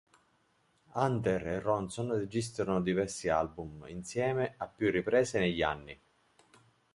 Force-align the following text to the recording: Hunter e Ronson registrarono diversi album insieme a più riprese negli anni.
Hunter 0.95 1.45
e 1.45 1.59
Ronson 1.59 2.17
registrarono 2.17 2.81
diversi 2.81 3.29
album 3.29 3.83
insieme 3.87 4.55
a 4.57 4.65
più 4.67 4.89
riprese 4.89 5.37
negli 5.37 5.61
anni. 5.61 6.01